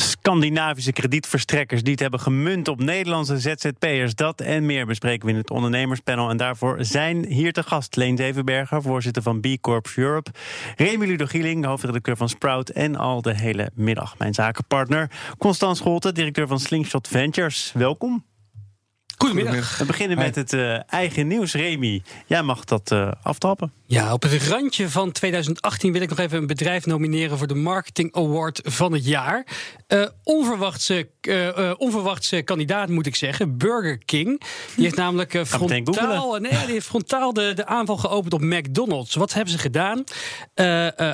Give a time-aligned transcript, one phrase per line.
[0.00, 4.14] Scandinavische kredietverstrekkers die het hebben gemunt op Nederlandse ZZP'ers.
[4.14, 6.30] Dat en meer bespreken we in het ondernemerspanel.
[6.30, 10.30] En daarvoor zijn hier te gast Leen Zevenberger, voorzitter van B Corp Europe.
[10.76, 12.68] Remy Ludo Gieling, hoofdredacteur van Sprout.
[12.68, 15.10] En al de hele middag mijn zakenpartner.
[15.38, 17.72] Constans Scholte, directeur van Slingshot Ventures.
[17.74, 18.24] Welkom.
[19.16, 19.78] Goedemiddag.
[19.78, 21.54] We beginnen met het uh, eigen nieuws.
[21.54, 23.72] Remy, jij mag dat uh, aftrappen.
[23.90, 27.54] Ja, op het randje van 2018 wil ik nog even een bedrijf nomineren voor de
[27.54, 29.46] Marketing Award van het jaar.
[29.88, 31.08] Uh, onverwachtse,
[31.78, 33.56] onverwachtse kandidaat, moet ik zeggen.
[33.56, 34.42] Burger King.
[34.74, 39.14] Die heeft namelijk frontaal, nee, die heeft frontaal de, de aanval geopend op McDonald's.
[39.14, 40.04] Wat hebben ze gedaan?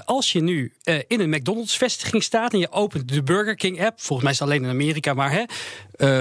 [0.04, 0.72] als je nu
[1.06, 4.64] in een McDonald's-vestiging staat en je opent de Burger King-app, volgens mij is het alleen
[4.64, 5.44] in Amerika, maar hè,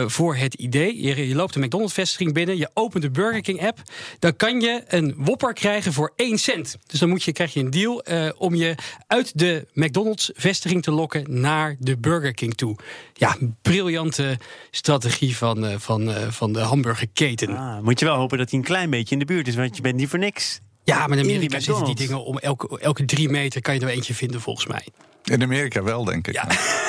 [0.09, 3.81] voor het idee, je, je loopt een McDonald's-vestiging binnen, je opent de Burger King-app,
[4.19, 6.77] dan kan je een Whopper krijgen voor 1 cent.
[6.85, 8.75] Dus dan moet je, krijg je een deal uh, om je
[9.07, 12.75] uit de McDonald's-vestiging te lokken naar de Burger King toe.
[13.13, 14.37] Ja, briljante
[14.71, 17.57] strategie van, uh, van, uh, van de hamburgerketen.
[17.57, 19.75] Ah, moet je wel hopen dat hij een klein beetje in de buurt is, want
[19.75, 20.59] je bent niet voor niks.
[20.83, 23.87] Ja, maar in Amerika zitten die dingen om elke, elke drie meter kan je er
[23.87, 24.87] eentje vinden, volgens mij.
[25.23, 26.33] In Amerika wel, denk ik.
[26.33, 26.47] Ja.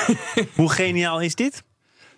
[0.55, 1.63] Hoe geniaal is dit?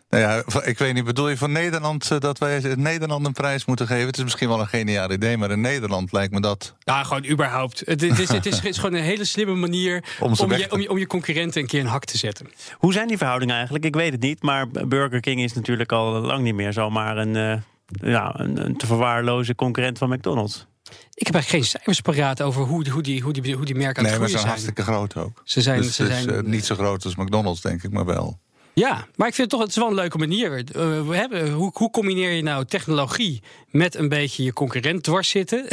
[0.10, 3.66] Nou ja, ik weet niet, bedoel je van Nederland uh, dat wij Nederland een prijs
[3.66, 4.06] moeten geven?
[4.06, 6.76] Het is misschien wel een geniaal idee, maar in Nederland lijkt me dat.
[6.80, 7.80] Ja, gewoon überhaupt.
[7.80, 10.72] Het, het, is, het, is, het is, gewoon een hele slimme manier om, om, je,
[10.72, 12.48] om, je, om je concurrenten een keer een hak te zetten.
[12.74, 13.86] Hoe zijn die verhoudingen eigenlijk?
[13.86, 17.36] Ik weet het niet, maar Burger King is natuurlijk al lang niet meer zomaar een,
[17.36, 20.68] uh, ja, een, een te verwaarloze concurrent van McDonald's.
[21.14, 23.98] Ik heb eigenlijk geen cijfers paraat over hoe, hoe, die, hoe, die, hoe die merken
[23.98, 24.48] aan nee, het maar ze zijn.
[24.48, 25.42] hartstikke groot ook.
[25.44, 28.06] Ze zijn, dus ze het zijn uh, niet zo groot als McDonald's, denk ik, maar
[28.06, 28.40] wel.
[28.78, 30.52] Ja, maar ik vind het toch het is wel een leuke manier.
[30.58, 35.30] Uh, we hebben, hoe, hoe combineer je nou technologie met een beetje je concurrent dwars
[35.30, 35.66] zitten?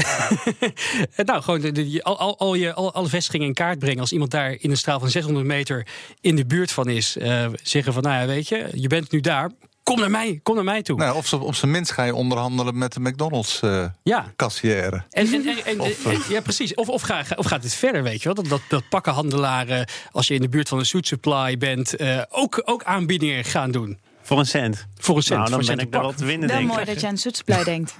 [1.16, 4.00] nou, gewoon al, al, al je, al, alle vestigingen in kaart brengen.
[4.00, 5.87] Als iemand daar in een straal van 600 meter
[6.20, 9.20] in de buurt van is, uh, zeggen van, nou ja, weet je, je bent nu
[9.20, 9.50] daar.
[9.84, 10.97] Kom naar mij, kom naar mij toe.
[10.97, 14.33] Nou, of op zijn minst ga je onderhandelen met de McDonald's uh, ja.
[14.37, 15.05] kassière.
[15.11, 16.75] En, en, en, en of, uh, ja, precies.
[16.75, 18.34] Of, of, ga, of gaat het verder, weet je wel?
[18.34, 22.23] Dat, dat, dat pakkenhandelaren, als je in de buurt van een suit supply bent, uh,
[22.28, 23.99] ook, ook aanbiedingen gaan doen.
[24.23, 24.87] Voor een cent?
[24.99, 25.39] Voor een cent.
[25.39, 27.37] Nou, dan voor ben ik daar wel te winnen, Wel mooi dat je aan suit
[27.37, 27.94] supply denkt.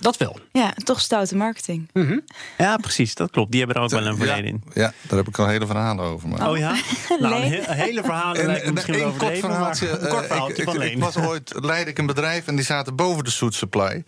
[0.00, 0.38] Dat wel.
[0.52, 1.88] Ja, toch stoute marketing.
[1.92, 2.24] Mm -hmm.
[2.58, 3.14] Ja, precies.
[3.14, 3.50] Dat klopt.
[3.50, 4.62] Die hebben er ook wel een verleden in.
[4.74, 6.28] Ja, daar heb ik al hele verhalen over.
[6.28, 6.50] Maar.
[6.50, 6.74] Oh ja?
[7.20, 10.62] nou, een he hele verhalen lijkt me misschien wel een kort verhaaltje, een kort verhaaltje
[10.62, 10.92] ik, van ik, Leen.
[10.92, 14.04] ik was ooit, leidde ik een bedrijf en die zaten boven de Suit Supply.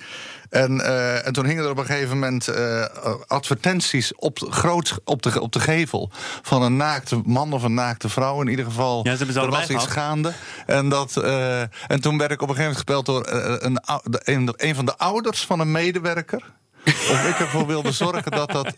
[0.52, 2.84] En, uh, en toen hingen er op een gegeven moment uh,
[3.26, 6.10] advertenties op, groot, op, de, op de gevel
[6.42, 8.40] van een naakte man of een naakte vrouw.
[8.40, 10.32] In ieder geval, ja, ze er was iets gaande.
[10.66, 13.26] En, dat, uh, en toen werd ik op een gegeven moment gebeld door
[13.62, 13.78] een,
[14.24, 16.42] een, een van de ouders van een medewerker.
[16.84, 18.74] of ik ervoor wilde zorgen dat dat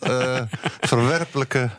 [0.80, 1.70] verwerpelijke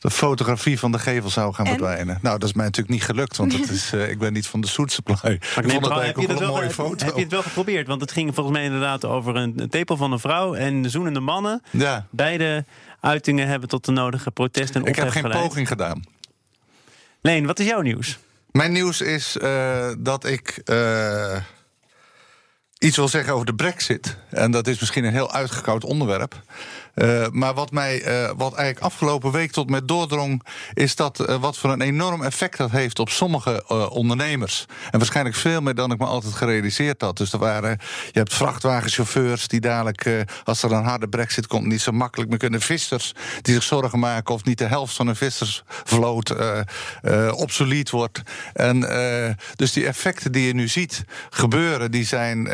[0.00, 1.70] de fotografie van de gevel zou gaan En?
[1.70, 2.18] verdwijnen.
[2.22, 4.60] Nou, dat is mij natuurlijk niet gelukt, want het is, uh, ik ben niet van
[4.60, 5.16] de Suit Supply.
[5.22, 7.04] Maar ik vond het heb, je eigenlijk dat wel een mooie heb, foto.
[7.04, 7.86] heb je het wel geprobeerd?
[7.86, 11.62] Want het ging volgens mij inderdaad over een, tepel van een vrouw en zoenende mannen.
[11.70, 12.06] Ja.
[12.10, 12.64] Beide
[13.00, 15.42] uitingen hebben tot de nodige protest en Ik heb geen geleid.
[15.42, 16.04] poging gedaan.
[17.20, 18.18] Leen, wat is jouw nieuws?
[18.50, 21.36] Mijn nieuws is uh, dat ik uh,
[22.80, 24.16] iets wil zeggen over de brexit.
[24.28, 26.42] En dat is misschien een heel uitgekoud onderwerp.
[27.00, 30.42] Uh, maar wat mij, uh, wat eigenlijk afgelopen week tot met doordrong,
[30.74, 34.66] is dat uh, wat voor een enorm effect dat heeft op sommige ondernemers.
[34.90, 37.16] En waarschijnlijk veel meer dan ik me altijd gerealiseerd had.
[37.16, 37.78] Dus er waren,
[38.12, 42.38] je hebt vrachtwagenchauffeurs die dadelijk, als er een harde brexit komt, niet zo makkelijk meer
[42.38, 42.60] kunnen.
[42.60, 46.34] Vissers die zich zorgen maken of niet de helft van hun vissersvloot
[47.30, 48.22] obsolet wordt.
[48.52, 48.80] En
[49.56, 52.44] dus die effecten die je nu ziet gebeuren, die, zijn,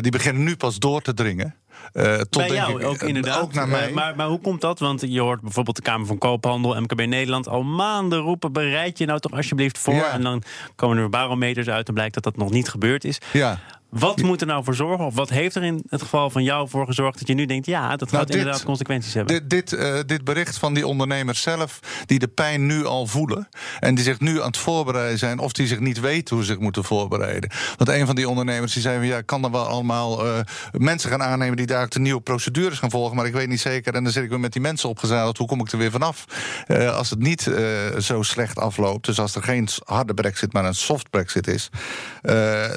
[0.00, 1.54] die beginnen nu pas door te dringen.
[1.92, 3.40] Uh, tot Bij jou ik, ook inderdaad.
[3.40, 3.88] Ook naar mij.
[3.88, 4.78] Uh, maar, maar hoe komt dat?
[4.78, 7.48] Want je hoort bijvoorbeeld de Kamer van Koophandel, MKB Nederland...
[7.48, 9.94] al maanden roepen, bereid je nou toch alsjeblieft voor.
[9.94, 10.10] Ja.
[10.10, 10.42] En dan
[10.74, 13.18] komen er barometers uit en blijkt dat dat nog niet gebeurd is.
[13.32, 13.58] Ja.
[13.98, 15.04] Wat moet er nou voor zorgen?
[15.04, 17.66] Of wat heeft er in het geval van jou voor gezorgd dat je nu denkt...
[17.66, 19.34] ja, dat gaat Nou, dit- inderdaad consequenties hebben?
[19.34, 23.48] Dit, dit, eh, dit bericht van die ondernemers zelf, die de pijn nu al voelen.
[23.80, 26.52] En die zich nu aan het voorbereiden zijn, of die zich niet weten hoe ze
[26.52, 27.50] zich moeten voorbereiden.
[27.76, 30.40] Want een van die ondernemers die zei: van, ja, ik kan er wel allemaal eh,
[30.72, 33.16] mensen gaan aannemen die daar de nieuwe procedures gaan volgen.
[33.16, 33.94] Maar ik weet niet zeker.
[33.94, 35.38] En dan zit ik weer met die mensen opgezadeld.
[35.38, 36.24] Hoe kom ik er weer vanaf?
[36.66, 37.50] Eh, als het niet
[37.98, 39.06] zo slecht afloopt.
[39.06, 41.68] Dus als er geen harde brexit, maar een soft brexit is.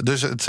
[0.04, 0.48] Dus het.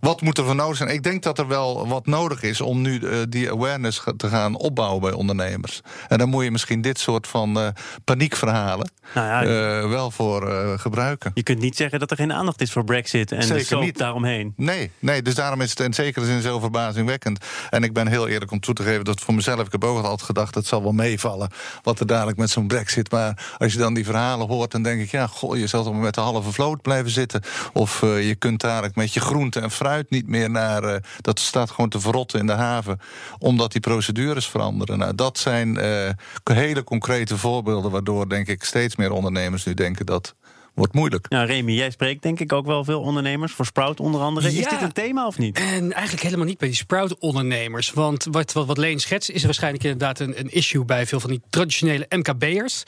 [0.00, 0.88] Wat moet er voor nodig zijn?
[0.88, 4.56] Ik denk dat er wel wat nodig is om nu eh, die awareness te gaan
[4.56, 5.80] opbouwen bij ondernemers.
[6.08, 7.68] En dan moet je misschien dit soort van eh,
[8.04, 10.42] paniekverhalen Nou ja, eh, wel voor
[10.78, 11.30] gebruiken.
[11.34, 13.82] je kunt niet zeggen dat er geen aandacht is voor Brexit en de Zeker soap
[13.82, 13.98] niet.
[13.98, 14.52] daaromheen.
[14.56, 17.44] Nee, nee, dus daarom is het in zekere zin zo verbazingwekkend.
[17.70, 19.66] En ik ben heel eerlijk om toe te geven dat voor mezelf...
[19.66, 21.50] ik heb ook altijd gedacht, het zal wel meevallen...
[21.82, 23.10] wat er dadelijk met zo'n brexit.
[23.10, 25.10] Maar als je dan die verhalen hoort, dan denk ik...
[25.10, 27.42] ja, goh, je zal toch maar met de halve vloot blijven zitten.
[27.72, 30.84] Of je kunt dadelijk met je groente en fruit niet meer naar...
[30.84, 33.00] eh, dat staat gewoon te verrotten in de haven...
[33.38, 34.98] omdat die procedures veranderen.
[34.98, 36.10] Nou, dat zijn eh,
[36.44, 37.90] hele concrete voorbeelden...
[37.90, 40.06] waardoor, denk ik, steeds meer ondernemers nu denken...
[40.06, 40.34] dat
[40.74, 41.28] wordt moeilijk.
[41.28, 44.48] Nou, Remy, jij spreekt denk ik ook wel veel ondernemers, voor Sprout onder andere.
[44.48, 45.58] Is dit een thema of niet?
[45.58, 47.92] En eigenlijk helemaal niet bij die Sprout-ondernemers.
[47.92, 51.20] Want wat, wat, wat Leen schetst, is er waarschijnlijk inderdaad een, een issue bij veel
[51.20, 52.82] van die traditionele MKB'ers.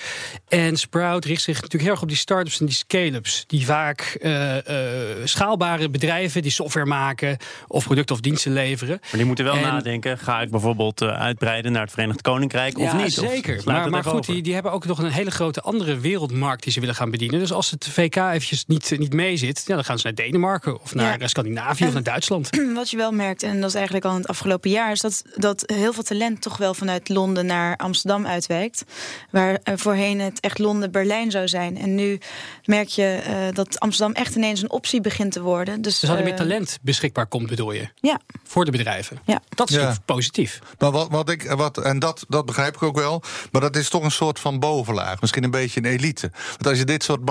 [0.49, 3.45] En Sprout richt zich natuurlijk heel erg op die start-ups en die scale-ups.
[3.47, 7.37] Die vaak eh, eh, schaalbare bedrijven die software maken
[7.67, 8.99] of producten of diensten leveren.
[9.01, 10.19] Maar die moeten wel En- nadenken.
[10.19, 13.19] Ga ik bijvoorbeeld eh, uitbreiden naar het Verenigd Koninkrijk of niet?
[13.19, 13.61] Of zeker.
[13.65, 16.81] Maar, maar goed, die, die hebben ook nog een hele grote andere wereldmarkt die ze
[16.81, 17.41] willen gaan bedienen.
[17.41, 20.81] Dus als het VK eventjes niet, niet mee zit, ja, dan gaan ze naar Denemarken
[20.81, 21.19] of naar Ja.
[21.19, 22.49] eh, Scandinavië of naar Duitsland.
[22.75, 25.23] Wat je wel merkt, en dat is eigenlijk al in het afgelopen jaar, is dat,
[25.35, 28.85] dat heel veel talent toch wel vanuit Londen naar Amsterdam uitwijkt.
[29.31, 31.79] Waar eh, voorheen het echt Londen-Berlijn zou zijn.
[31.79, 32.19] En nu
[32.65, 35.83] merk je eh, dat Amsterdam echt ineens een optie begint te worden.
[35.83, 37.89] Dus, Dus hadden meer talent beschikbaar komt, bedoel je?
[38.01, 39.19] Ja, Voor de bedrijven.
[39.25, 39.41] Ja.
[39.49, 39.97] Dat is Ja.
[40.05, 40.59] positief.
[40.79, 43.23] Maar wat, wat ik, wat, en dat, dat begrijp ik ook wel.
[43.53, 45.21] Maar dat is toch een soort van bovenlaag.
[45.21, 46.31] Misschien een beetje een elite.
[46.51, 47.25] Want als je dit soort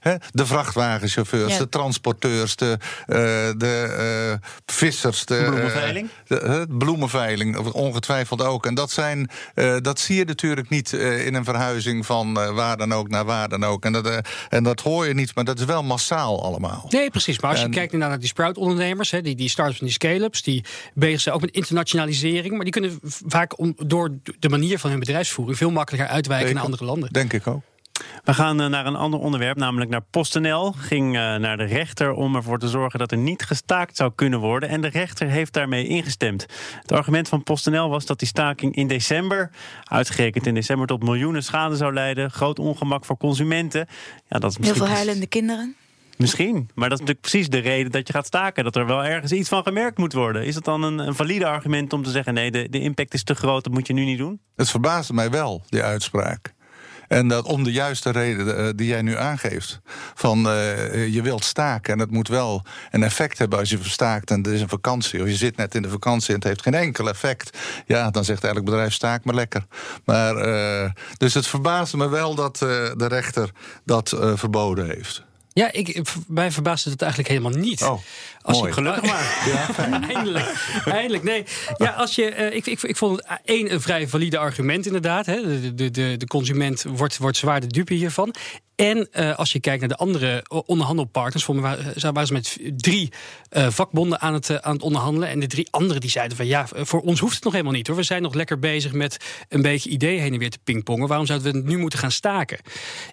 [0.00, 1.58] Hè, de vrachtwagenchauffeurs, Ja.
[1.58, 3.16] de transporteurs, de, eh,
[3.56, 3.94] de
[4.40, 5.24] eh, vissers.
[5.24, 6.08] De, Bloemenveiling?
[6.26, 8.66] eh, de, hè, bloemenveiling, ongetwijfeld ook.
[8.66, 12.50] En dat, zijn, eh, dat zie je natuurlijk niet eh, in een verhuizing van eh,
[12.54, 13.84] waar dan ook naar waar dan ook.
[13.84, 16.86] En dat, en dat hoor je niet, maar dat is wel massaal allemaal.
[16.88, 17.40] Nee, precies.
[17.40, 20.42] Maar als je En- kijkt naar die Sprout-ondernemers, hè, die, die start-ups en die scale-ups,
[20.42, 20.64] die
[20.94, 22.52] bezig zijn ook met internationalisering.
[22.54, 26.64] Maar die kunnen vaak om, door de manier van hun bedrijfsvoering veel makkelijker uitwijken naar
[26.64, 27.12] andere landen.
[27.12, 27.62] Denk ik ook.
[28.24, 30.72] We gaan eh, naar een ander onderwerp, namelijk naar PostNL.
[30.72, 34.40] Ging eh, naar de rechter om ervoor te zorgen dat er niet gestaakt zou kunnen
[34.40, 34.68] worden.
[34.68, 36.46] En de rechter heeft daarmee ingestemd.
[36.80, 39.50] Het argument van PostNL was dat die staking in december,
[39.84, 42.30] uitgerekend in december, tot miljoenen schade zou leiden.
[42.30, 43.86] Groot ongemak voor consumenten.
[44.28, 45.76] Ja, dat is heel misschien veel huilende kinderen.
[46.16, 48.64] Misschien, maar dat is natuurlijk precies de reden dat je gaat staken.
[48.64, 50.44] Dat er wel ergens iets van gemerkt moet worden.
[50.44, 53.24] Is dat dan een, een valide argument om te zeggen: nee, de, de impact is
[53.24, 54.40] te groot, dat moet je nu niet doen?
[54.56, 56.53] Het verbaasde mij wel, die uitspraak.
[57.08, 59.80] En dat om de juiste reden eh, die jij nu aangeeft.
[60.14, 64.30] Van eh, je wilt staken en het moet wel een effect hebben als je verstaakt
[64.30, 65.22] en het is een vakantie.
[65.22, 67.58] Of je zit net in de vakantie en het heeft geen enkel effect.
[67.86, 69.66] Ja, dan zegt elk bedrijf staak maar lekker.
[70.04, 73.50] Maar, eh, dus het verbaasde me wel dat de rechter
[73.84, 75.24] dat verboden heeft.
[75.54, 77.82] Ja, ik, mij verbaasde het eigenlijk helemaal niet.
[77.82, 77.98] Oh,
[78.42, 78.68] Als mooi.
[78.68, 80.02] je- Gelukkig maar.
[80.14, 80.52] eindelijk,
[80.84, 81.22] eindelijk.
[81.22, 81.44] Nee,
[81.76, 85.26] ja, als je, eh, ik, ik, ik vond het één een vrij valide argument inderdaad.
[85.26, 85.60] Hè.
[85.60, 88.34] De, de, de, de consument wordt, wordt zwaar de dupe hiervan.
[88.76, 92.58] En eh, als je kijkt naar de andere onderhandelpartners, voor me waren, waren ze met
[92.76, 93.12] drie
[93.48, 95.28] eh, vakbonden aan het, eh, aan het onderhandelen.
[95.28, 97.86] En de drie anderen die zeiden van ja, voor ons hoeft het nog helemaal niet
[97.86, 97.96] hoor.
[97.96, 99.16] We zijn nog lekker bezig met
[99.48, 101.08] een beetje ideeën heen en weer te pingpongen.
[101.08, 102.58] Waarom zouden we het nu moeten gaan staken?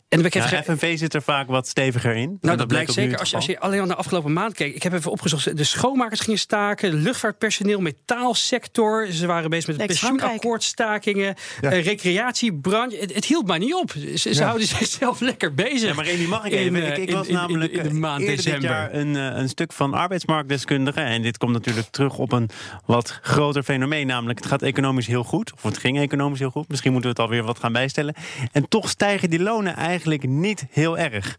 [0.10, 2.31] En Ja, FNV zit er vaak wat steviger in.
[2.42, 3.18] Nou, dat, blijkt zeker.
[3.18, 3.62] Als je, als geval.
[3.62, 4.76] je alleen al naar de afgelopen maand keek.
[4.76, 5.58] Ik heb even opgezocht.
[5.58, 6.94] De schoonmakers gingen staken.
[6.94, 9.08] Luchtvaartpersoneel, metaalsector.
[9.12, 10.22] Ze waren bezig met Lijkt Frankrijk.
[10.32, 11.36] pensioenakkoordstakingen.
[11.62, 12.98] eh, recreatiebranche.
[12.98, 13.92] Het, het hield maar niet op.
[13.92, 14.46] Ze, ze Ja.
[14.46, 15.90] houden zichzelf lekker bezig.
[15.90, 16.82] Ja, maar Remy, mag ik in, even?
[16.84, 18.70] eh, ik, ik in- was in- in- namelijk in de eh, maand eerder dit december.
[18.70, 21.06] jaar een, een stuk van arbeidsmarktdeskundigen.
[21.06, 22.50] En dit komt natuurlijk terug op een
[22.86, 24.08] wat groter fenomeen.
[24.08, 25.54] Namelijk, het gaat economisch heel goed.
[25.54, 26.68] Of het ging economisch heel goed.
[26.70, 28.16] Misschien moeten we het alweer wat gaan bijstellen.
[28.52, 31.38] En toch stijgen die lonen eigenlijk niet heel erg.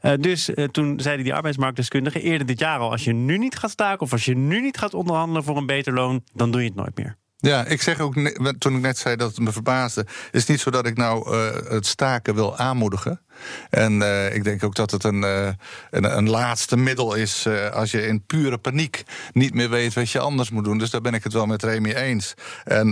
[0.00, 2.90] Eh, dus eh, toen zeiden die arbeidsmarktdeskundigen eerder dit jaar al...
[2.90, 5.66] als je nu niet gaat staken of als je nu niet gaat onderhandelen voor een
[5.66, 6.24] beter loon...
[6.32, 7.18] dan doe je het nooit meer.
[7.36, 8.14] Ja, ik zeg ook,
[8.58, 11.70] toen ik net zei dat het me verbaasde, is niet zo dat ik nou eh,
[11.70, 13.20] het staken wil aanmoedigen.
[13.70, 13.92] En
[14.34, 15.56] ik denk ook dat het een, een,
[15.90, 19.02] een laatste middel is als je in pure paniek
[19.32, 20.78] niet meer weet wat je anders moet doen.
[20.78, 22.34] Dus daar ben ik het wel met Remy eens.
[22.64, 22.90] En,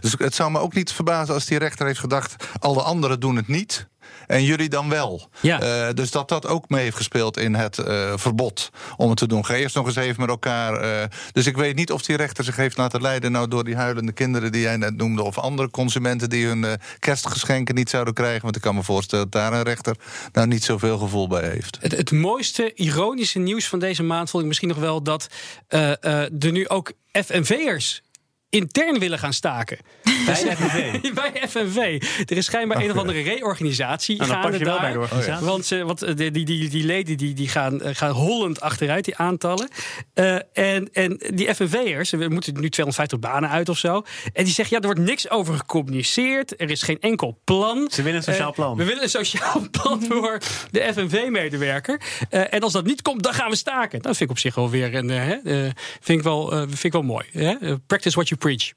[0.00, 3.36] dus het zou me ook niet verbazen als die rechter heeft gedacht, alle anderen doen
[3.36, 3.88] het niet.
[4.26, 5.28] En jullie dan wel.
[5.40, 5.60] Ja.
[5.60, 9.26] Eh, dus dat dat ook mee heeft gespeeld in het eh, verbod om het te
[9.26, 9.44] doen.
[9.44, 10.74] Ga eerst nog eens even met elkaar.
[10.74, 13.76] eh, dus ik weet niet of die rechter zich heeft laten leiden nou door die
[13.76, 15.22] huilende kinderen die jij net noemde.
[15.22, 18.42] Of andere consumenten die hun kerstgeschenken niet zouden krijgen.
[18.42, 19.96] Want ik kan me voorstellen dat daar een rechter
[20.32, 21.78] nou niet zoveel gevoel bij heeft.
[21.80, 25.28] Het, het mooiste ironische nieuws van deze maand vond ik misschien nog wel dat
[25.68, 28.02] er nu ook FNV'ers
[28.50, 29.78] intern willen gaan staken.
[30.26, 31.00] Bij FNV.
[31.14, 32.02] bij FNV.
[32.26, 34.82] Er is schijnbaar een of andere reorganisatie Nou, gaande je wel daar.
[34.82, 35.46] bij de organisatie.
[35.46, 38.60] Want, ze, want eh, die, die, die, die leden die, die gaan, eh, gaan hollend
[38.60, 39.68] achteruit, die aantallen.
[40.14, 44.02] Eh, en, en die FNV'ers, we moeten nu 250 banen uit of zo.
[44.32, 46.60] En die zeggen, ja, er wordt niks over gecommuniceerd.
[46.60, 47.88] Er is geen enkel plan.
[47.90, 48.76] Ze willen een sociaal Eh, plan.
[48.76, 50.38] we willen een sociaal plan voor
[50.70, 52.00] de FNV-medewerker.
[52.30, 54.02] Eh, en als dat niet komt, dan gaan we staken.
[54.02, 55.30] Dat vind ik op zich wel weer een, eh,
[55.66, 57.26] eh, vind ik wel, eh, vind ik wel mooi.
[57.32, 58.74] Eh, practice what you preach.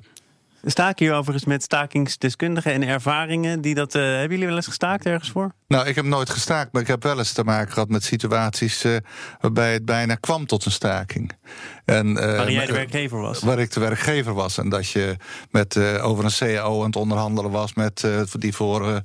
[0.65, 3.61] Staken hier overigens met stakingsdeskundigen en ervaringen.
[3.61, 5.51] Die dat, eh, hebben jullie wel eens gestaakt ergens voor?
[5.67, 8.83] Nou, ik heb nooit gestaakt, maar ik heb wel eens te maken gehad met situaties
[8.83, 8.95] eh,
[9.39, 11.31] waarbij het bijna kwam tot een staking.
[11.85, 13.39] En, eh, Waarin jij de werkgever was.
[13.39, 14.57] Waar ik de werkgever was.
[14.57, 15.15] En dat je
[15.49, 17.73] met, over een CAO aan het onderhandelen was.
[17.73, 19.01] Met, die voor,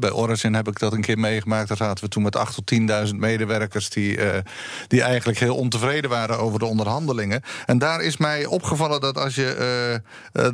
[0.00, 1.68] bij Origin heb ik dat een keer meegemaakt.
[1.68, 2.72] Daar zaten we toen met 8 tot
[3.08, 3.90] 10.000 medewerkers.
[3.90, 4.18] Die,
[4.88, 7.42] die eigenlijk heel ontevreden waren over de onderhandelingen.
[7.66, 10.02] En daar is mij opgevallen dat als je,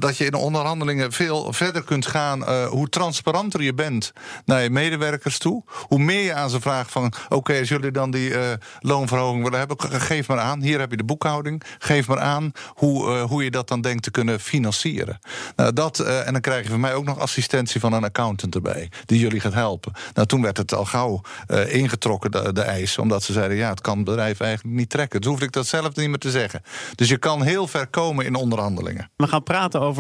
[0.03, 2.45] dat je in de onderhandelingen veel verder kunt gaan.
[2.47, 4.13] eh, hoe transparanter je bent
[4.45, 5.63] naar je medewerkers toe.
[5.67, 7.13] Hoe meer je aan ze vraagt van.
[7.29, 9.81] Oké, als jullie dan die eh, loonverhoging willen hebben.
[9.81, 10.63] ge- Geef maar aan.
[10.63, 11.63] Hier heb je de boekhouding.
[11.79, 15.19] Geef maar aan hoe, eh, hoe je dat dan denkt te kunnen financieren.
[15.57, 18.91] Nou, dat, en dan krijg je van mij ook nog assistentie van een accountant erbij.
[19.05, 19.93] Die jullie gaat helpen.
[20.15, 21.21] Nou, toen werd het al gauw
[21.69, 22.99] ingetrokken, de, de eis.
[22.99, 25.21] Omdat ze zeiden, ja, het kan het bedrijf eigenlijk niet trekken.
[25.21, 26.63] Dus hoefde ik dat zelf niet meer te zeggen.
[26.95, 29.11] Dus je kan heel ver komen in onderhandelingen.
[29.17, 29.92] We gaan praten over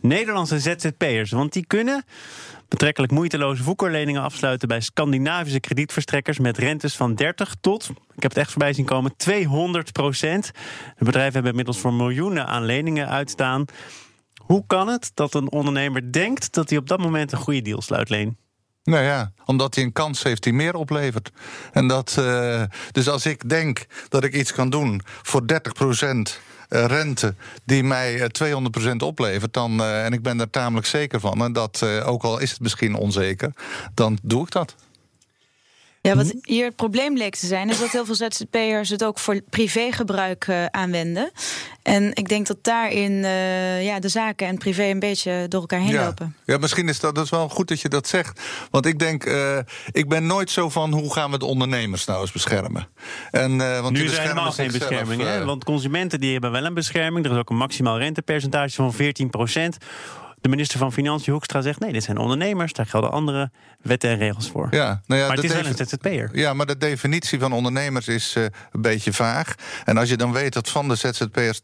[0.00, 1.30] Nederlandse ZZP'ers.
[1.30, 2.04] Want die kunnen
[2.68, 8.40] betrekkelijk moeiteloze voekerleningen afsluiten bij Scandinavische kredietverstrekkers met rentes van 30 tot, ik heb het
[8.40, 10.50] echt voorbij zien komen, 200 procent.
[10.98, 13.64] De bedrijven hebben inmiddels voor miljoenen aan leningen uitstaan.
[14.36, 17.82] Hoe kan het dat een ondernemer denkt dat hij op dat moment een goede deal
[17.82, 18.36] sluit, Leen?
[18.82, 21.30] Nou ja, omdat hij een kans heeft die meer oplevert.
[21.72, 26.49] En dat, eh, dus als ik denk dat ik iets kan doen voor 30% eh,
[26.70, 27.34] rente
[27.64, 28.54] die mij eh,
[28.92, 32.22] 200% oplevert, dan, eh, en ik ben daar tamelijk zeker van, en dat eh, ook
[32.22, 33.52] al is het misschien onzeker,
[33.94, 34.74] dan doe ik dat.
[36.02, 36.36] Ja, wat Mhm.
[36.42, 40.44] hier het probleem leek te zijn, is dat heel veel ZZP'ers het ook voor privégebruik
[40.48, 41.30] eh, aanwenden.
[41.82, 45.80] En ik denk dat daarin eh, ja, de zaken en privé een beetje door elkaar
[45.80, 46.04] heen ja.
[46.04, 46.36] lopen.
[46.44, 48.40] Ja, misschien is dat, dat is wel goed dat je dat zegt.
[48.70, 49.58] Want ik denk, eh,
[49.92, 52.88] ik ben nooit zo van hoe gaan we de ondernemers nou eens beschermen.
[53.30, 55.22] En, eh, want Nu er helemaal geen zichzelf, bescherming.
[55.22, 55.44] Hè?
[55.44, 57.24] Want consumenten die hebben wel een bescherming.
[57.24, 59.76] Er is ook een maximaal rentepercentage van 14 procent.
[60.40, 61.80] De minister van Financiën Hoekstra zegt...
[61.80, 63.50] nee, dit zijn ondernemers, daar gelden andere
[63.82, 64.68] wetten en regels voor.
[64.70, 66.30] ja, nou ja, maar het is wel een ZZP'er.
[66.32, 69.54] Ja, maar de definitie van ondernemers is eh, een beetje vaag.
[69.84, 71.62] En als je dan weet dat van de ZZP'ers 80%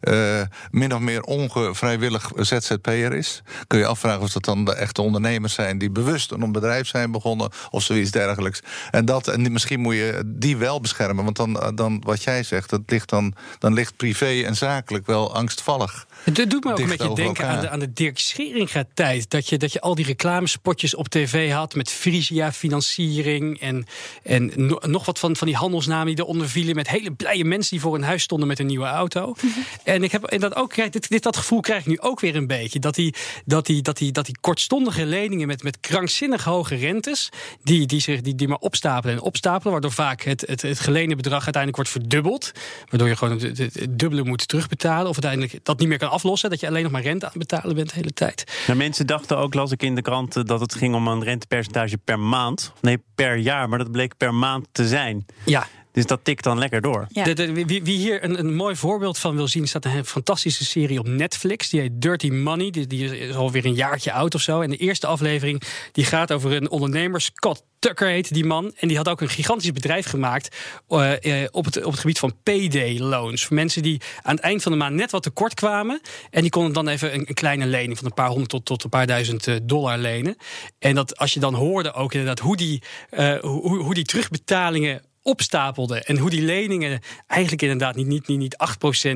[0.00, 5.02] eh min of meer ongevrijwillig ZZP'er is, kun je afvragen of dat dan de echte
[5.02, 8.60] ondernemers zijn die bewust een bedrijf zijn begonnen of zoiets dergelijks.
[8.90, 12.22] En, dat, en die- misschien moet je die wel beschermen, want dan, eh, dan wat
[12.22, 16.06] jij zegt, dat ligt dan, dan ligt privé en zakelijk wel angstvallig.
[16.24, 19.30] Het doet me ook een beetje denken aan de, aan de Dirk Scheringa-tijd.
[19.30, 23.60] Dat je, dat je al die reclamespotjes op tv had met Frisia-financiering...
[23.60, 23.86] en,
[24.22, 26.74] en no- nog wat van, van die handelsnamen die eronder vielen...
[26.74, 29.34] met hele blije mensen die voor hun huis stonden met een nieuwe auto.
[29.84, 32.20] en ik heb en dat ook, krijg- dit, dit, dat gevoel krijg ik nu ook
[32.20, 32.78] weer een beetje.
[32.78, 33.14] Dat die,
[33.44, 37.28] dat die, dat die, dat die kortstondige leningen met, met krankzinnig hoge rentes...
[37.62, 39.72] Die, die, zich, die, die maar opstapelen en opstapelen...
[39.72, 42.52] waardoor vaak het, het, het geleende bedrag uiteindelijk wordt verdubbeld...
[42.88, 45.08] waardoor je gewoon het, het- het dubbele moet terugbetalen...
[45.08, 46.50] of uiteindelijk dat niet meer kan aflossen...
[46.50, 48.62] dat je alleen nog maar rente betalen bent de hele tijd.
[48.66, 51.22] Nou, mensen dachten ook, las ik in de krant, eh, dat het ging om een
[51.22, 52.72] rentepercentage per maand.
[52.80, 55.26] Nee, per jaar, maar dat bleek per maand te zijn.
[55.44, 55.66] Ja,
[55.98, 57.06] Dus dat tikt dan lekker door.
[57.08, 57.24] Ja.
[57.24, 60.64] De, de- wie, wie hier een, een mooi voorbeeld van wil zien, staat een fantastische
[60.64, 61.68] serie op Netflix.
[61.68, 62.70] Die heet Dirty Money.
[62.70, 64.60] Die, die is alweer een jaartje oud of zo.
[64.60, 65.62] En de eerste aflevering
[65.92, 68.72] die gaat over een ondernemer, Scott Tucker heet die man.
[68.76, 70.56] En die had ook een gigantisch bedrijf gemaakt
[70.88, 73.44] eh, eh, op, het, op het gebied van payday loans.
[73.44, 76.00] Voor mensen die aan het eind van de maand net wat tekort kwamen.
[76.30, 78.84] En die konden dan even een, een kleine lening van een paar honderd tot, tot
[78.84, 80.36] een paar duizend eh, dollar lenen.
[80.78, 85.02] En dat als je dan hoorde ook inderdaad hoe die, eh, hoe, hoe die terugbetalingen
[85.28, 86.02] opstapelde.
[86.02, 88.56] En hoe die leningen eigenlijk inderdaad niet, niet, niet, niet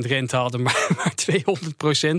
[0.05, 2.17] 8% rente hadden, maar, maar 200%.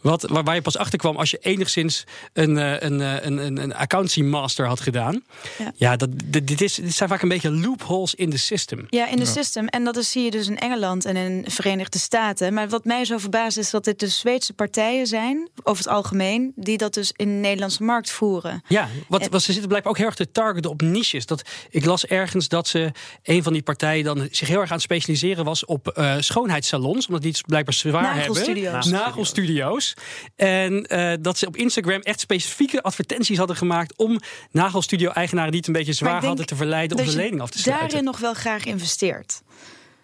[0.00, 3.36] Wat, waar, waar je pas achter kwam als je enigszins een, eh, een, eh, een,
[3.38, 5.22] een, een accountancy master had gedaan.
[5.58, 5.72] Ja.
[5.76, 8.86] Ja, dat, dit, dit, is, dit zijn vaak een beetje loopholes in de system.
[8.90, 9.66] Ja, in de system.
[9.66, 12.54] En dat is, zie je dus in Engeland en in de Verenigde Staten.
[12.54, 16.52] Maar wat mij zo verbaast is dat dit dus Zweedse partijen zijn, over het algemeen,
[16.56, 18.62] die dat dus in de Nederlandse markt voeren.
[18.68, 21.26] Ja, wat, En- wat ze zitten blijkbaar ook heel erg te targeten op niches.
[21.26, 22.90] Dat, ik las ergens dat ze
[23.32, 27.06] een van die partijen dan zich heel erg aan het specialiseren was op eh, schoonheidssalons.
[27.06, 28.72] Omdat die het blijkbaar zwaar Nagelstudio's.
[28.72, 28.90] hebben.
[28.90, 29.94] Nagelstudio's.
[30.36, 34.20] En eh, dat ze op Instagram echt specifieke advertenties hadden gemaakt om
[34.50, 37.88] nagelstudio-eigenaren die het een beetje zwaar hadden te verleiden om de lening af te sluiten.
[37.88, 39.42] Daarin nog wel graag investeert.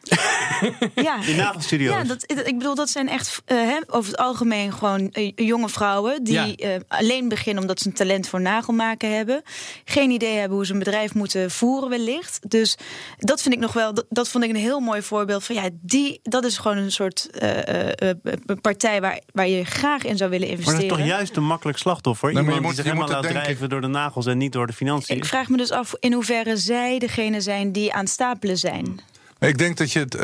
[0.95, 1.95] ja, In nagelstudio's.
[1.97, 5.69] Ja, dat, ik bedoel, dat zijn echt eh, hè, over het algemeen gewoon eh, jonge
[5.69, 6.55] vrouwen die Ja.
[6.57, 9.43] eh, alleen beginnen omdat ze een talent voor nagelmaken hebben.
[9.85, 12.38] Geen idee hebben hoe ze een bedrijf moeten voeren, wellicht.
[12.50, 12.77] Dus
[13.19, 15.69] dat vind ik nog wel, dat, dat vond ik een heel mooi voorbeeld van ja,
[15.81, 20.17] die, dat is gewoon een soort eh, eh, eh, partij waar, waar je graag in
[20.17, 20.97] zou willen Maar dat investeren.
[20.99, 22.33] is toch juist een makkelijk slachtoffer?
[22.33, 23.93] Nee, maar Iemand je moet- die zich je helemaal moet laat het denken- drijven door
[23.93, 25.17] de nagels en niet door de financiën.
[25.17, 29.00] Ik vraag me dus af in hoeverre zij degene zijn die aan het stapelen zijn.
[29.40, 30.14] Ik denk dat je het.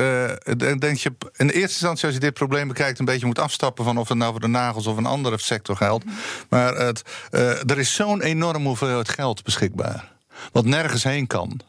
[0.60, 3.84] ik denk je in eerste instantie, als je dit probleem bekijkt, een beetje moet afstappen
[3.84, 6.04] van of het nou voor de nagels of een andere sector geldt.
[6.48, 10.12] Maar het, eh, er is zo'n enorme hoeveelheid geld beschikbaar.
[10.52, 11.60] Wat nergens heen kan.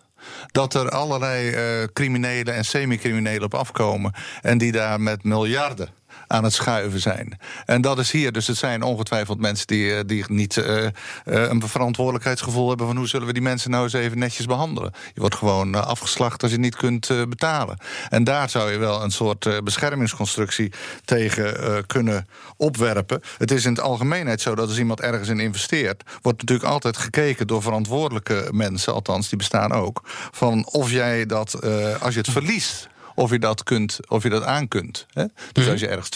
[0.52, 4.14] Dat er allerlei eh, criminelen en semi-criminelen op afkomen.
[4.42, 5.90] En die daar met miljarden
[6.28, 7.40] aan het schuiven zijn.
[7.66, 8.32] En dat is hier.
[8.32, 10.92] Dus het zijn ongetwijfeld mensen die, eh, die niet eh, eh,
[11.24, 14.92] een verantwoordelijkheidsgevoel hebben van hoe zullen we die mensen nou eens even netjes behandelen.
[15.14, 17.78] Je wordt gewoon afgeslacht als je niet kunt betalen.
[18.10, 20.72] En daar zou je wel een soort beschermingsconstructie
[21.06, 22.28] tegen kunnen
[22.58, 23.22] opwerpen.
[23.38, 26.98] Het is in het algemeenheid zo dat als iemand ergens in investeert, wordt natuurlijk altijd
[26.98, 30.02] gekeken door verantwoordelijke mensen, althans die bestaan ook,
[30.32, 31.62] van of jij dat,
[32.00, 35.06] als je het verliest of je dat, kunt, of je dat aan kunt.
[35.14, 35.26] Hè?
[35.52, 36.10] Dus als je ergens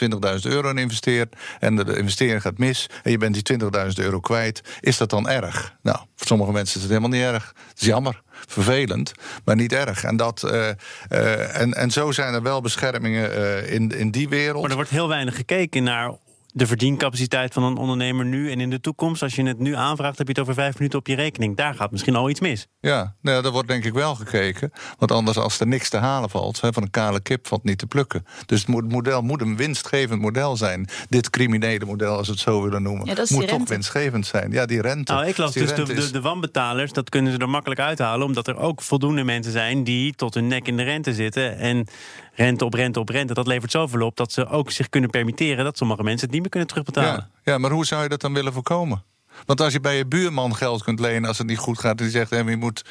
[0.46, 3.70] 20.000 euro in investeert en de, de investering gaat mis en je bent die 20.000
[3.96, 5.76] euro kwijt, is dat dan erg?
[5.82, 7.54] Nou, voor sommige mensen is het helemaal niet erg.
[7.70, 9.12] Het is jammer, vervelend,
[9.46, 10.04] maar niet erg.
[10.04, 14.30] En, dat, eh, eh, en, en zo zijn er wel beschermingen eh, in, in die
[14.30, 14.62] wereld.
[14.62, 16.12] Maar er wordt heel weinig gekeken naar
[16.54, 19.22] de verdiencapaciteit van een ondernemer nu en in de toekomst.
[19.24, 21.56] Als je het nu aanvraagt, heb je het over vijf minuten op je rekening.
[21.58, 22.68] Daar gaat misschien al iets mis.
[22.80, 24.72] Ja, nou, ja, daar wordt denk ik wel gekeken.
[24.98, 27.78] Want anders, als er niks te halen valt, hè, van een kale kip valt niet
[27.78, 28.26] te plukken.
[28.46, 30.88] Dus het moet- model moet een winstgevend model zijn.
[31.10, 33.74] Dit criminele model, als we het zo willen noemen, Ja, moet toch rente.
[33.74, 34.52] winstgevend zijn.
[34.52, 35.14] Ja, die rente.
[35.14, 38.26] Nou, ik las dus de, is- de, de wanbetalers, dat kunnen ze er makkelijk uithalen.
[38.26, 41.58] Omdat er ook voldoende mensen zijn die tot hun nek in de rente zitten.
[41.58, 41.88] En
[42.34, 45.64] rente op rente op rente, dat levert zoveel op dat ze ook zich kunnen permitteren
[45.64, 47.30] dat sommige mensen het niet meer kunnen terugbetalen.
[47.44, 49.04] Ja, maar hoe zou je dat dan willen voorkomen?
[49.46, 52.00] Want als je bij je buurman geld kunt lenen als het niet goed gaat...
[52.00, 52.84] en die zegt, maar je moet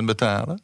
[0.00, 0.60] 30% betalen...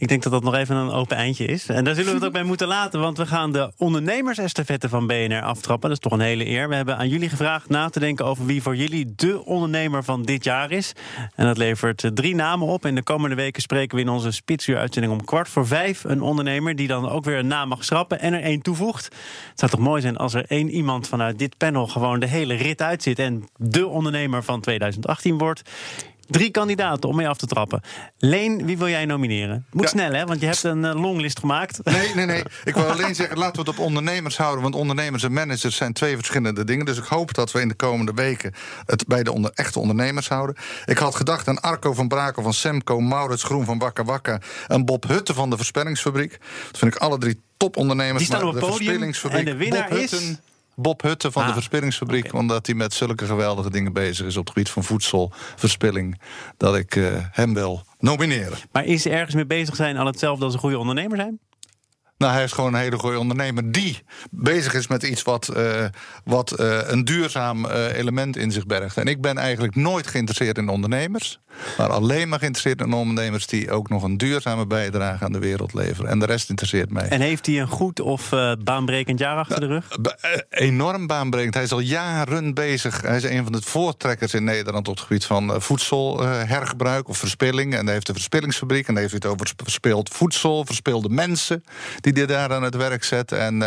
[0.00, 1.66] Ik denk dat dat nog even een open eindje is.
[1.66, 5.06] En daar zullen we het ook bij moeten laten, want we gaan de ondernemersestafette van
[5.06, 5.88] BNR aftrappen.
[5.88, 6.68] Dat is toch een hele eer.
[6.68, 10.22] We hebben aan jullie gevraagd na te denken over wie voor jullie de ondernemer van
[10.22, 10.92] dit jaar is.
[11.34, 12.84] En dat levert eh, drie namen op.
[12.84, 16.76] En de komende weken spreken we in onze spitsuur-uitzending om kwart voor vijf een ondernemer
[16.76, 19.04] die dan ook weer een naam mag schrappen en er één toevoegt.
[19.04, 22.54] Het zou toch mooi zijn als er één iemand vanuit dit panel gewoon de hele
[22.54, 25.62] rit uitzit en de ondernemer van 2018 wordt.
[26.30, 27.80] Drie kandidaten om mee af te trappen.
[28.18, 29.66] Leen, wie wil jij nomineren?
[29.70, 29.88] Moet Ja.
[29.88, 30.24] snel, hè?
[30.26, 31.80] Want je hebt een eh, longlist gemaakt.
[31.84, 32.42] Nee, nee, nee.
[32.64, 34.62] Ik wil alleen zeggen, laten we het op ondernemers houden.
[34.62, 36.84] Want ondernemers en managers zijn twee verschillende dingen.
[36.86, 38.54] Dus ik hoop dat we in de komende weken
[38.86, 40.56] het bij de onder, echte ondernemers houden.
[40.84, 44.84] Ik had gedacht aan Arco van Brakel van Semco, Maurits Groen van Wakka Wakka en
[44.84, 46.38] Bob Hutte van de Verspellingsfabriek.
[46.70, 48.18] Dat vind ik alle drie topondernemers.
[48.18, 50.40] Die staan op het de podium en de winnaar Bob is- Hutten,
[50.76, 52.34] Bob Hutte van de Ah, Verspillingsfabriek.
[52.34, 56.20] Omdat hij met zulke geweldige dingen bezig is op het gebied van voedselverspilling.
[56.56, 58.58] Dat ik eh, hem wil nomineren.
[58.72, 61.38] Maar is ergens mee bezig zijn al hetzelfde als een goede ondernemer zijn?
[62.18, 65.84] Nou, hij is gewoon een hele goede ondernemer die bezig is met iets wat, eh,
[66.24, 68.96] wat eh, een duurzaam element in zich bergt.
[68.96, 71.40] En ik ben eigenlijk nooit geïnteresseerd in ondernemers,
[71.78, 75.74] maar alleen maar geïnteresseerd in ondernemers die ook nog een duurzame bijdrage aan de wereld
[75.74, 76.10] leveren.
[76.10, 77.08] En de rest interesseert mij.
[77.08, 79.90] En heeft hij een goed of eh, baanbrekend jaar achter de rug?
[79.90, 81.54] Eh, enorm baanbrekend.
[81.54, 83.02] Hij is al jaren bezig.
[83.02, 87.18] Hij is een van de voortrekkers in Nederland op het gebied van eh, voedselhergebruik of
[87.18, 87.74] verspilling.
[87.74, 91.64] En hij heeft de verspillingsfabriek en hij heeft het over verspild voedsel, verspilde mensen
[92.00, 93.32] die hij daar aan het werk zet.
[93.32, 93.58] En,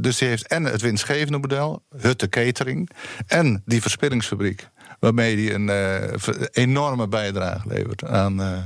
[0.00, 2.90] dus hij heeft en het winstgevende model, Hutte Catering,
[3.26, 4.68] en die verspillingsfabriek.
[4.98, 8.40] Waarmee hij een eh, enorme bijdrage levert aan.
[8.42, 8.58] eh,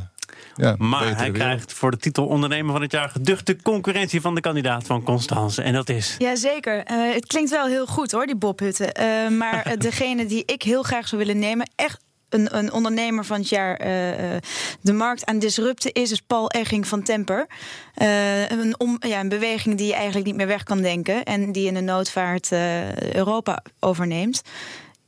[0.56, 4.40] ja, Maar hij krijgt voor de titel ondernemer van het jaar geduchte concurrentie van de
[4.40, 5.62] kandidaat van Constance.
[5.62, 6.14] En dat is.
[6.18, 6.82] Jazeker.
[6.84, 8.92] Eh het klinkt wel heel goed hoor, die Bob Hutten.
[8.94, 13.38] Eh, maar degene die ik heel graag zou willen nemen, echt een, een ondernemer van
[13.38, 14.42] het jaar eh, eh,
[14.80, 17.46] de markt aan disrupten is, is Paul Egging van Temper.
[17.94, 21.52] Eh, een, om, ja, een beweging die je eigenlijk niet meer weg kan denken en
[21.52, 24.42] die in de noodvaart eh, Europa overneemt.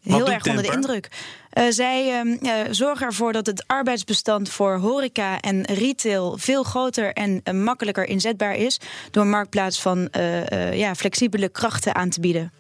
[0.03, 1.09] Heel erg onder de indruk.
[1.51, 7.13] Eh, zij ehm, ja, zorgen ervoor dat het arbeidsbestand voor horeca en retail veel groter
[7.13, 8.81] en eh, makkelijker inzetbaar is.
[9.11, 12.53] Door een marktplaats van eh, eh, ja, flexibele krachten aan te bieden.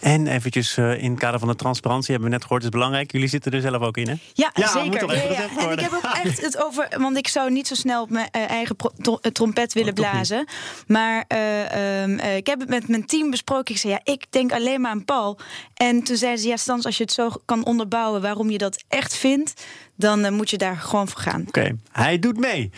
[0.00, 3.12] En eventjes eh, in het kader van de transparantie hebben we net gehoord, is belangrijk.
[3.12, 4.14] Jullie zitten er zelf ook in, hè?
[4.32, 5.08] Ja, Ja, moet zeker.
[5.08, 6.88] gezegd En ik heb ook echt het over.
[6.98, 10.44] Want ik zou niet zo snel op mijn eh, eigen eh, trompet willen Oh, blazen.
[10.86, 13.74] Maar eh, ehm, eh, ik heb het met mijn team besproken.
[13.74, 15.38] Ik zei ja, ik denk alleen maar aan Paul.
[15.74, 18.84] En toen zeiden ze ja, Stans, als je het zo kan onderbouwen waarom je dat
[18.88, 19.64] echt vindt,
[19.96, 21.44] dan moet je daar gewoon voor gaan.
[21.46, 22.70] Oké, hij doet mee.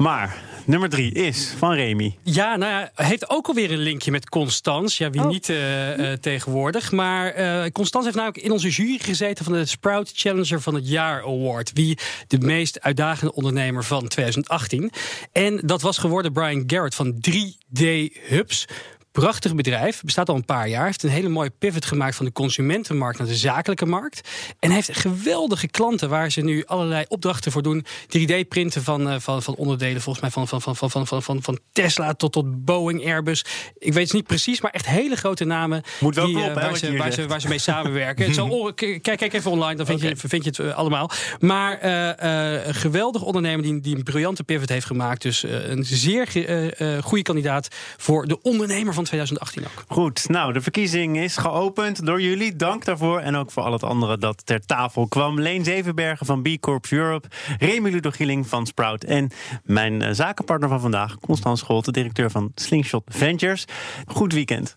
[0.00, 2.16] Maar nummer drie is van Remy.
[2.22, 4.98] Ja, nou ja, heeft ook alweer een linkje met Constans.
[4.98, 5.28] Ja, wie Oh.
[5.28, 6.92] niet eh, eh, tegenwoordig.
[6.92, 10.88] Maar eh Constans heeft namelijk in onze jury gezeten van de Sprout Challenger van het
[10.88, 11.70] Jaar Award.
[11.74, 14.90] Wie de meest uitdagende ondernemer van 2018.
[15.32, 17.82] En dat was geworden Brian Garrett van 3D
[18.28, 18.66] Hubs.
[19.12, 20.84] Prachtig bedrijf, bestaat al een paar jaar.
[20.84, 24.28] Heeft een hele mooie pivot gemaakt van de consumentenmarkt naar de zakelijke markt.
[24.58, 27.86] En heeft geweldige klanten waar ze nu allerlei opdrachten voor doen.
[28.08, 31.42] 3D-printen van, eh, van, van onderdelen, volgens mij van, van, van, van, van, van, van,
[31.42, 33.44] van Tesla tot, tot Boeing, Airbus.
[33.78, 35.82] Ik weet het niet precies, maar echt hele grote namen.
[36.00, 37.28] Moet wel die, eh, kloppen, waar, ze, waar, ze, zegt.
[37.28, 38.24] waar ze mee samenwerken.
[38.24, 41.10] het zal, kijk, kijk even online, dan vind, je, vind je het eh, allemaal.
[41.38, 41.84] Maar
[42.64, 45.22] een geweldig ondernemer die, die een briljante pivot heeft gemaakt.
[45.22, 46.26] Dus een zeer
[47.02, 49.84] goede kandidaat voor de ondernemer van 2018 ook.
[49.88, 52.56] Goed, nou, de verkiezing is geopend door jullie.
[52.56, 53.20] Dank daarvoor.
[53.20, 55.40] En ook voor al het andere dat ter tafel kwam.
[55.40, 57.28] Leen Zevenbergen van B Corps Europe.
[57.58, 59.04] Remy Ludo Gieling van Sprout.
[59.04, 59.30] En
[59.64, 63.64] mijn eh, zakenpartner van vandaag, Constans Scholte, directeur van Slingshot Ventures.
[64.06, 64.76] Goed weekend.